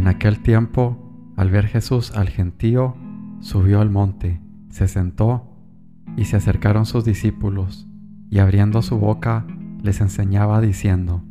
En 0.00 0.08
aquel 0.08 0.40
tiempo, 0.40 0.96
al 1.36 1.50
ver 1.50 1.66
Jesús 1.66 2.12
al 2.16 2.30
gentío, 2.30 2.96
subió 3.40 3.82
al 3.82 3.90
monte, 3.90 4.40
se 4.70 4.88
sentó, 4.88 5.46
y 6.16 6.24
se 6.24 6.36
acercaron 6.36 6.86
sus 6.86 7.04
discípulos, 7.04 7.86
y 8.30 8.38
abriendo 8.38 8.80
su 8.80 8.96
boca 8.98 9.46
les 9.82 10.00
enseñaba 10.00 10.62
diciendo, 10.62 11.22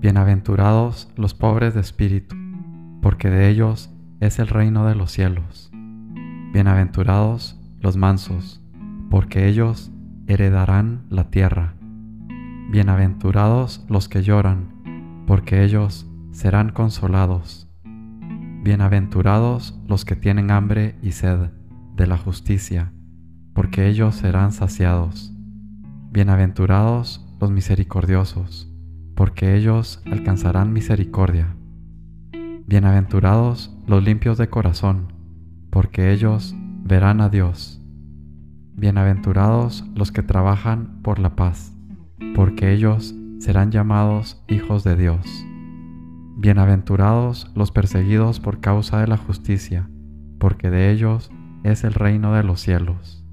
Bienaventurados 0.00 1.12
los 1.14 1.34
pobres 1.34 1.74
de 1.74 1.82
espíritu, 1.82 2.34
porque 3.02 3.28
de 3.28 3.50
ellos 3.50 3.90
es 4.20 4.38
el 4.38 4.46
reino 4.46 4.86
de 4.86 4.94
los 4.94 5.12
cielos. 5.12 5.70
Bienaventurados 6.54 7.60
los 7.80 7.98
mansos, 7.98 8.64
porque 9.10 9.46
ellos 9.46 9.92
heredarán 10.26 11.04
la 11.10 11.24
tierra. 11.28 11.74
Bienaventurados 12.70 13.84
los 13.90 14.08
que 14.08 14.22
lloran, 14.22 15.24
porque 15.26 15.64
ellos 15.64 16.08
serán 16.32 16.70
consolados. 16.70 17.68
Bienaventurados 18.64 19.78
los 19.86 20.04
que 20.04 20.16
tienen 20.16 20.50
hambre 20.50 20.96
y 21.02 21.12
sed 21.12 21.50
de 21.94 22.06
la 22.06 22.16
justicia, 22.16 22.92
porque 23.52 23.86
ellos 23.86 24.16
serán 24.16 24.50
saciados. 24.52 25.32
Bienaventurados 26.10 27.24
los 27.38 27.50
misericordiosos, 27.50 28.72
porque 29.14 29.56
ellos 29.56 30.02
alcanzarán 30.10 30.72
misericordia. 30.72 31.54
Bienaventurados 32.66 33.76
los 33.86 34.02
limpios 34.02 34.38
de 34.38 34.48
corazón, 34.48 35.12
porque 35.70 36.12
ellos 36.12 36.54
verán 36.82 37.20
a 37.20 37.28
Dios. 37.28 37.82
Bienaventurados 38.74 39.84
los 39.94 40.12
que 40.12 40.22
trabajan 40.22 41.02
por 41.02 41.18
la 41.18 41.36
paz, 41.36 41.74
porque 42.34 42.72
ellos 42.72 43.14
serán 43.38 43.70
llamados 43.70 44.42
hijos 44.48 44.82
de 44.82 44.96
Dios. 44.96 45.46
Bienaventurados 46.42 47.48
los 47.54 47.70
perseguidos 47.70 48.40
por 48.40 48.58
causa 48.58 48.98
de 48.98 49.06
la 49.06 49.16
justicia, 49.16 49.88
porque 50.40 50.70
de 50.70 50.90
ellos 50.90 51.30
es 51.62 51.84
el 51.84 51.94
reino 51.94 52.34
de 52.34 52.42
los 52.42 52.60
cielos. 52.60 53.24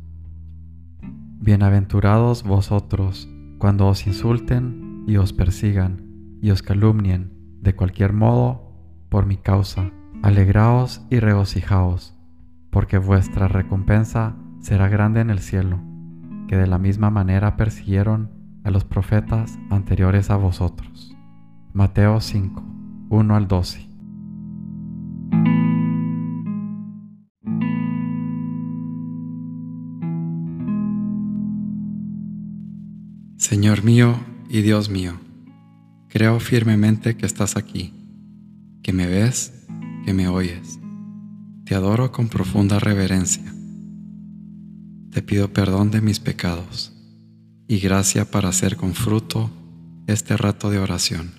Bienaventurados 1.01 2.43
vosotros 2.43 3.27
cuando 3.57 3.87
os 3.87 4.05
insulten 4.05 5.05
y 5.07 5.17
os 5.17 5.33
persigan 5.33 6.37
y 6.39 6.51
os 6.51 6.61
calumnien 6.61 7.33
de 7.63 7.75
cualquier 7.75 8.13
modo 8.13 8.75
por 9.09 9.25
mi 9.25 9.37
causa. 9.37 9.89
Alegraos 10.21 11.01
y 11.09 11.17
regocijaos, 11.19 12.15
porque 12.69 12.99
vuestra 12.99 13.47
recompensa 13.47 14.35
será 14.59 14.87
grande 14.87 15.21
en 15.21 15.31
el 15.31 15.39
cielo, 15.39 15.79
que 16.47 16.57
de 16.57 16.67
la 16.67 16.77
misma 16.77 17.09
manera 17.09 17.57
persiguieron 17.57 18.29
a 18.63 18.69
los 18.69 18.83
profetas 18.83 19.57
anteriores 19.71 20.29
a 20.29 20.35
vosotros. 20.35 21.17
Mateo 21.73 22.21
5, 22.21 22.78
1 23.09 23.35
al 23.35 23.47
12. 23.47 23.87
Señor 33.37 33.83
mío 33.83 34.19
y 34.47 34.61
Dios 34.61 34.89
mío, 34.89 35.19
creo 36.07 36.39
firmemente 36.39 37.17
que 37.17 37.25
estás 37.25 37.57
aquí, 37.57 37.93
que 38.83 38.93
me 38.93 39.07
ves, 39.07 39.65
que 40.05 40.13
me 40.13 40.27
oyes. 40.27 40.79
Te 41.65 41.73
adoro 41.73 42.11
con 42.11 42.29
profunda 42.29 42.77
reverencia. 42.77 43.51
Te 45.11 45.23
pido 45.23 45.51
perdón 45.51 45.89
de 45.89 46.01
mis 46.01 46.19
pecados 46.19 46.93
y 47.67 47.79
gracia 47.79 48.29
para 48.29 48.49
hacer 48.49 48.75
con 48.75 48.93
fruto 48.93 49.49
este 50.05 50.37
rato 50.37 50.69
de 50.69 50.77
oración. 50.77 51.38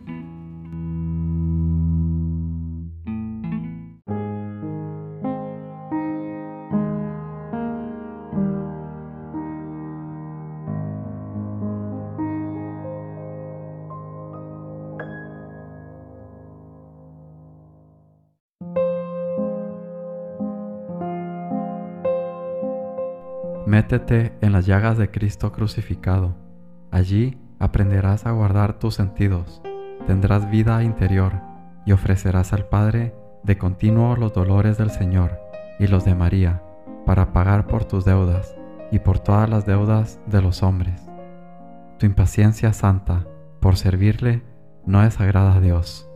Métete 23.67 24.33
en 24.41 24.53
las 24.53 24.65
llagas 24.65 24.97
de 24.97 25.11
Cristo 25.11 25.51
crucificado. 25.51 26.35
Allí 26.89 27.37
aprenderás 27.59 28.25
a 28.25 28.31
guardar 28.31 28.79
tus 28.79 28.95
sentidos, 28.95 29.61
tendrás 30.07 30.49
vida 30.49 30.83
interior 30.83 31.33
y 31.85 31.91
ofrecerás 31.91 32.53
al 32.53 32.65
Padre 32.65 33.13
de 33.43 33.59
continuo 33.59 34.15
los 34.15 34.33
dolores 34.33 34.79
del 34.79 34.89
Señor 34.89 35.39
y 35.77 35.85
los 35.85 36.05
de 36.05 36.15
María 36.15 36.63
para 37.05 37.33
pagar 37.33 37.67
por 37.67 37.85
tus 37.85 38.03
deudas 38.03 38.55
y 38.91 38.97
por 38.97 39.19
todas 39.19 39.47
las 39.47 39.67
deudas 39.67 40.19
de 40.25 40.41
los 40.41 40.63
hombres. 40.63 41.07
Tu 41.99 42.07
impaciencia 42.07 42.73
santa 42.73 43.27
por 43.59 43.77
servirle 43.77 44.41
no 44.87 45.03
es 45.03 45.19
agrada 45.19 45.53
a 45.53 45.61
Dios, 45.61 46.09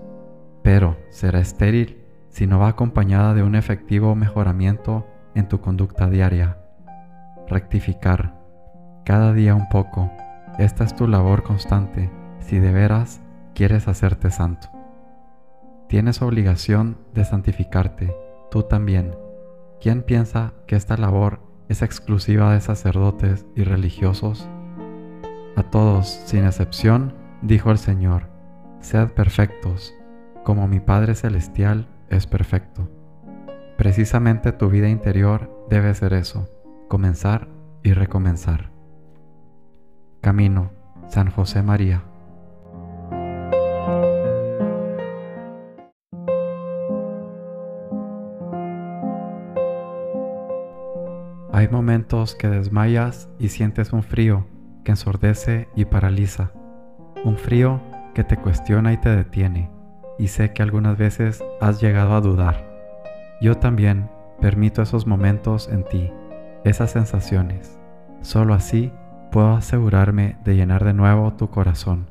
pero 0.63 0.97
será 1.11 1.41
estéril 1.41 2.03
si 2.29 2.47
no 2.47 2.57
va 2.57 2.69
acompañada 2.69 3.35
de 3.35 3.44
un 3.44 3.53
efectivo 3.53 4.16
mejoramiento 4.16 5.05
en 5.35 5.47
tu 5.47 5.61
conducta 5.61 6.09
diaria 6.09 6.57
rectificar, 7.47 8.33
cada 9.06 9.33
día 9.33 9.56
un 9.56 9.69
poco. 9.69 10.11
Esta 10.57 10.83
es 10.83 10.95
tu 10.95 11.07
labor 11.07 11.44
constante 11.44 12.09
si 12.39 12.59
de 12.59 12.72
veras 12.72 13.22
quieres 13.53 13.88
hacerte 13.88 14.31
santo. 14.31 14.67
Tienes 15.88 16.22
obligación 16.22 16.97
de 17.13 17.25
santificarte, 17.25 18.16
tú 18.50 18.63
también. 18.63 19.16
¿Quién 19.79 20.01
piensa 20.01 20.53
que 20.66 20.75
esta 20.75 20.97
labor 20.97 21.41
es 21.69 21.81
exclusiva 21.81 22.53
de 22.53 22.61
sacerdotes 22.61 23.45
y 23.55 23.63
religiosos? 23.63 24.47
A 25.55 25.63
todos, 25.63 26.07
sin 26.07 26.45
excepción, 26.45 27.13
dijo 27.41 27.72
el 27.72 27.78
Señor, 27.78 28.29
sed 28.79 29.09
perfectos, 29.09 29.94
como 30.44 30.67
mi 30.67 30.79
Padre 30.79 31.16
Celestial 31.16 31.88
es 32.09 32.25
perfecto. 32.25 32.89
Precisamente 33.78 34.51
tu 34.51 34.69
vida 34.69 34.89
interior 34.89 35.66
debe 35.69 35.94
ser 35.94 36.13
eso 36.13 36.50
comenzar 36.88 37.47
y 37.84 37.94
recomenzar. 37.94 38.72
Camino, 40.22 40.72
San 41.07 41.29
José 41.29 41.62
María. 41.63 42.03
Hay 51.51 51.69
momentos 51.69 52.35
que 52.35 52.50
desmayas 52.50 53.29
y 53.40 53.50
sientes 53.50 53.94
un 53.94 54.03
frío 54.03 54.46
que 54.84 54.91
ensordece 54.91 55.69
y 55.75 55.85
paraliza, 55.85 56.52
un 57.23 57.38
frío 57.38 57.81
que 58.13 58.23
te 58.23 58.38
cuestiona 58.38 58.94
y 58.94 58.97
te 58.97 59.09
detiene, 59.09 59.72
y 60.19 60.28
sé 60.28 60.53
que 60.53 60.63
algunas 60.63 60.97
veces 60.97 61.44
has 61.62 61.81
llegado 61.81 62.13
a 62.16 62.22
dudar. 62.22 62.75
Yo 63.41 63.56
también 63.56 64.09
permito 64.41 64.81
esos 64.81 65.07
momentos 65.07 65.69
en 65.69 65.84
ti 65.85 66.12
esas 66.66 66.92
sensaciones. 66.92 67.80
Solo 68.22 68.53
así 68.53 68.92
puedo 69.31 69.53
asegurarme 69.56 70.38
de 70.44 70.56
llenar 70.56 70.84
de 70.84 70.94
nuevo 70.94 71.34
tu 71.34 71.50
corazón, 71.50 72.09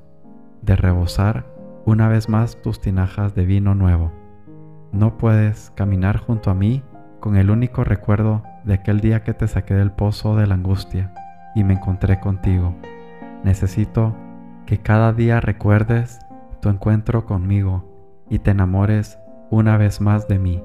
de 0.62 0.76
rebosar 0.76 1.44
una 1.84 2.08
vez 2.08 2.28
más 2.28 2.62
tus 2.62 2.80
tinajas 2.80 3.34
de 3.34 3.44
vino 3.44 3.74
nuevo. 3.74 4.12
No 4.92 5.18
puedes 5.18 5.70
caminar 5.74 6.18
junto 6.18 6.50
a 6.50 6.54
mí 6.54 6.82
con 7.20 7.36
el 7.36 7.50
único 7.50 7.82
recuerdo 7.82 8.42
de 8.64 8.74
aquel 8.74 9.00
día 9.00 9.24
que 9.24 9.34
te 9.34 9.48
saqué 9.48 9.74
del 9.74 9.90
pozo 9.90 10.36
de 10.36 10.46
la 10.46 10.54
angustia 10.54 11.12
y 11.54 11.64
me 11.64 11.74
encontré 11.74 12.20
contigo. 12.20 12.74
Necesito 13.42 14.14
que 14.66 14.78
cada 14.78 15.12
día 15.12 15.40
recuerdes 15.40 16.20
tu 16.60 16.68
encuentro 16.68 17.26
conmigo 17.26 17.84
y 18.30 18.38
te 18.38 18.52
enamores 18.52 19.18
una 19.50 19.76
vez 19.76 20.00
más 20.00 20.28
de 20.28 20.38
mí, 20.38 20.62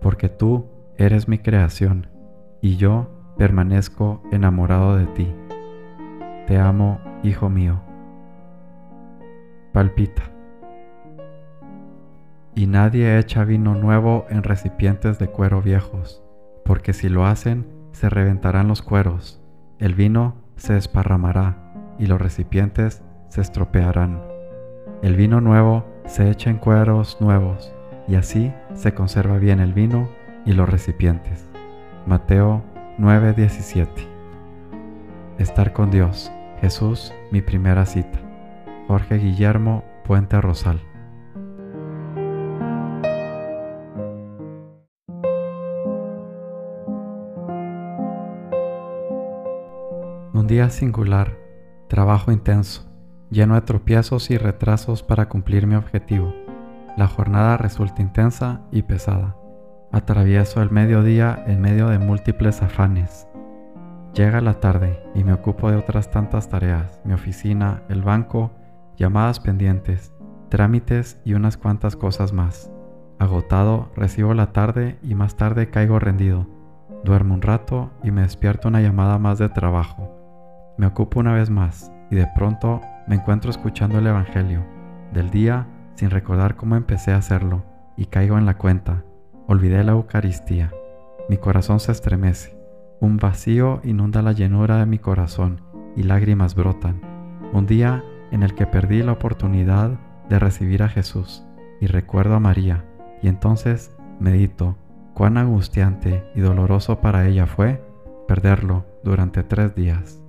porque 0.00 0.28
tú 0.28 0.66
eres 0.96 1.26
mi 1.26 1.38
creación 1.38 2.08
y 2.60 2.76
yo 2.76 3.13
permanezco 3.36 4.22
enamorado 4.30 4.96
de 4.96 5.06
ti. 5.06 5.34
Te 6.46 6.58
amo, 6.58 7.00
hijo 7.22 7.48
mío. 7.48 7.80
Palpita. 9.72 10.22
Y 12.54 12.66
nadie 12.66 13.18
echa 13.18 13.44
vino 13.44 13.74
nuevo 13.74 14.26
en 14.28 14.44
recipientes 14.44 15.18
de 15.18 15.28
cuero 15.28 15.60
viejos, 15.60 16.22
porque 16.64 16.92
si 16.92 17.08
lo 17.08 17.26
hacen, 17.26 17.66
se 17.92 18.08
reventarán 18.08 18.68
los 18.68 18.82
cueros, 18.82 19.42
el 19.78 19.94
vino 19.94 20.36
se 20.56 20.76
esparramará 20.76 21.56
y 21.98 22.06
los 22.06 22.20
recipientes 22.20 23.02
se 23.28 23.40
estropearán. 23.40 24.22
El 25.02 25.16
vino 25.16 25.40
nuevo 25.40 25.84
se 26.06 26.30
echa 26.30 26.50
en 26.50 26.58
cueros 26.58 27.20
nuevos, 27.20 27.74
y 28.06 28.14
así 28.14 28.52
se 28.74 28.94
conserva 28.94 29.38
bien 29.38 29.58
el 29.58 29.72
vino 29.72 30.08
y 30.46 30.52
los 30.52 30.68
recipientes. 30.68 31.48
Mateo 32.06 32.62
9:17. 32.98 34.06
Estar 35.38 35.72
con 35.72 35.90
Dios. 35.90 36.30
Jesús, 36.60 37.12
mi 37.32 37.42
primera 37.42 37.86
cita. 37.86 38.20
Jorge 38.86 39.16
Guillermo 39.16 39.82
Puente 40.04 40.40
Rosal. 40.40 40.80
Un 50.32 50.46
día 50.46 50.70
singular, 50.70 51.36
trabajo 51.88 52.30
intenso, 52.30 52.88
lleno 53.30 53.54
de 53.56 53.62
tropiezos 53.62 54.30
y 54.30 54.38
retrasos 54.38 55.02
para 55.02 55.28
cumplir 55.28 55.66
mi 55.66 55.74
objetivo. 55.74 56.32
La 56.96 57.08
jornada 57.08 57.56
resulta 57.56 58.02
intensa 58.02 58.60
y 58.70 58.82
pesada. 58.82 59.36
Atravieso 59.94 60.60
el 60.60 60.72
mediodía 60.72 61.44
en 61.46 61.60
medio 61.60 61.86
de 61.86 62.00
múltiples 62.00 62.62
afanes. 62.62 63.28
Llega 64.12 64.40
la 64.40 64.54
tarde 64.54 65.00
y 65.14 65.22
me 65.22 65.32
ocupo 65.32 65.70
de 65.70 65.76
otras 65.76 66.10
tantas 66.10 66.48
tareas, 66.48 67.00
mi 67.04 67.12
oficina, 67.12 67.84
el 67.88 68.02
banco, 68.02 68.50
llamadas 68.96 69.38
pendientes, 69.38 70.12
trámites 70.48 71.20
y 71.24 71.34
unas 71.34 71.56
cuantas 71.56 71.94
cosas 71.94 72.32
más. 72.32 72.72
Agotado, 73.20 73.92
recibo 73.94 74.34
la 74.34 74.50
tarde 74.50 74.98
y 75.00 75.14
más 75.14 75.36
tarde 75.36 75.70
caigo 75.70 76.00
rendido. 76.00 76.48
Duermo 77.04 77.34
un 77.34 77.42
rato 77.42 77.92
y 78.02 78.10
me 78.10 78.22
despierto 78.22 78.66
una 78.66 78.80
llamada 78.80 79.20
más 79.20 79.38
de 79.38 79.48
trabajo. 79.48 80.74
Me 80.76 80.86
ocupo 80.86 81.20
una 81.20 81.34
vez 81.34 81.50
más 81.50 81.92
y 82.10 82.16
de 82.16 82.26
pronto 82.34 82.80
me 83.06 83.14
encuentro 83.14 83.48
escuchando 83.48 84.00
el 84.00 84.08
Evangelio 84.08 84.64
del 85.12 85.30
día 85.30 85.68
sin 85.94 86.10
recordar 86.10 86.56
cómo 86.56 86.74
empecé 86.74 87.12
a 87.12 87.18
hacerlo 87.18 87.62
y 87.96 88.06
caigo 88.06 88.36
en 88.38 88.46
la 88.46 88.58
cuenta 88.58 89.04
Olvidé 89.46 89.84
la 89.84 89.92
Eucaristía. 89.92 90.72
Mi 91.28 91.36
corazón 91.36 91.78
se 91.78 91.92
estremece. 91.92 92.56
Un 93.00 93.18
vacío 93.18 93.80
inunda 93.84 94.22
la 94.22 94.32
llenura 94.32 94.78
de 94.78 94.86
mi 94.86 94.98
corazón 94.98 95.60
y 95.96 96.02
lágrimas 96.02 96.54
brotan. 96.54 97.02
Un 97.52 97.66
día 97.66 98.02
en 98.30 98.42
el 98.42 98.54
que 98.54 98.66
perdí 98.66 99.02
la 99.02 99.12
oportunidad 99.12 99.98
de 100.30 100.38
recibir 100.38 100.82
a 100.82 100.88
Jesús 100.88 101.44
y 101.80 101.86
recuerdo 101.86 102.34
a 102.34 102.40
María 102.40 102.86
y 103.22 103.28
entonces 103.28 103.94
medito 104.18 104.78
cuán 105.12 105.36
angustiante 105.36 106.24
y 106.34 106.40
doloroso 106.40 107.00
para 107.00 107.26
ella 107.26 107.46
fue 107.46 107.82
perderlo 108.26 108.86
durante 109.04 109.42
tres 109.42 109.74
días. 109.74 110.22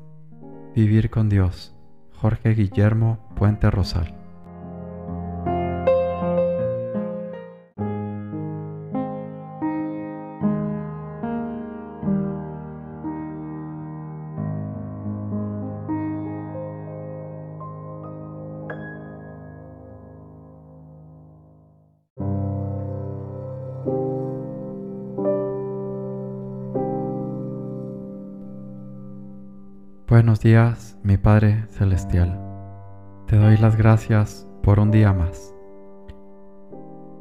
Vivir 0.75 1.09
con 1.09 1.29
Dios. 1.29 1.73
Jorge 2.15 2.53
Guillermo 2.53 3.19
Puente 3.35 3.71
Rosal. 3.71 4.24
Buenos 30.15 30.39
días, 30.39 30.97
mi 31.03 31.17
Padre 31.17 31.65
Celestial. 31.71 32.39
Te 33.27 33.35
doy 33.35 33.57
las 33.57 33.75
gracias 33.75 34.47
por 34.63 34.79
un 34.79 34.89
día 34.89 35.11
más. 35.11 35.53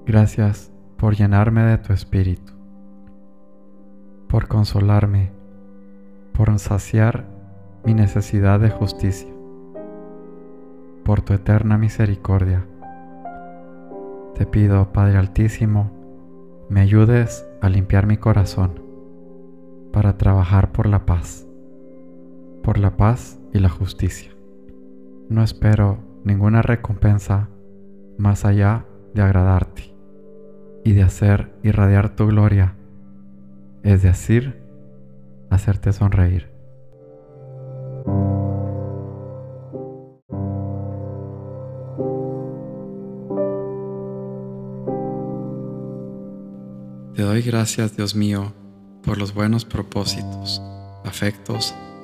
Gracias 0.07 0.73
por 0.97 1.17
llenarme 1.17 1.65
de 1.65 1.79
tu 1.79 1.93
espíritu, 1.93 2.53
por 4.29 4.47
consolarme, 4.47 5.33
por 6.35 6.57
saciar 6.61 7.25
mi 7.85 7.95
necesidad 7.95 8.61
de 8.61 8.71
justicia, 8.71 9.35
por 11.05 11.21
tu 11.21 11.33
eterna 11.33 11.77
misericordia. 11.77 12.65
Te 14.37 14.47
pido, 14.47 14.93
Padre 14.93 15.19
Altísimo, 15.19 15.91
me 16.69 16.81
ayudes 16.81 17.45
a 17.61 17.69
limpiar 17.69 18.07
mi 18.07 18.19
corazón 18.19 18.81
para 19.93 20.17
trabajar 20.17 20.71
por 20.71 20.87
la 20.87 21.05
paz 21.05 21.49
por 22.65 22.79
la 22.79 22.97
paz 22.97 23.39
y 23.53 23.59
la 23.59 23.69
justicia. 23.69 24.33
No 25.29 25.45
espero 25.45 25.99
ninguna 26.25 26.63
recompensa 26.63 27.51
más 28.17 28.47
allá 28.47 28.87
de 29.13 29.23
agradarte 29.23 29.95
y 30.83 30.95
de 30.95 31.03
hacer 31.03 31.55
irradiar 31.63 32.17
tu 32.17 32.27
gloria, 32.27 32.75
es 33.83 34.03
decir, 34.03 34.63
hacerte 35.51 35.93
sonreír. 35.93 36.51
Te 47.15 47.23
doy 47.23 47.43
gracias, 47.43 47.95
Dios 47.95 48.17
mío, 48.17 48.55
por 49.03 49.19
los 49.19 49.35
buenos 49.35 49.67
propósitos, 49.67 50.63
afectos 51.05 51.75